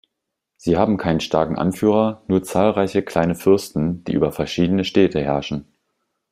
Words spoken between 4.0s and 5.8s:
die über verschiedene Städte herrschen.